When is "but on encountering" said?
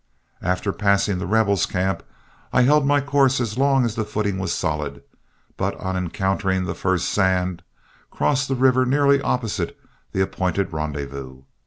5.57-6.63